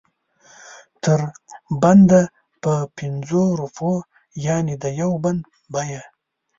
[1.03, 1.19] تر
[1.81, 2.21] بنده
[2.63, 3.91] په پنځو روپو
[4.45, 5.41] یعنې د یو بند
[5.73, 6.03] بیه.